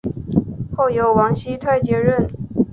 [0.75, 2.27] 后由王熙泰接任。